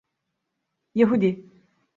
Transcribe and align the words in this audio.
Yahudi… 0.95 1.45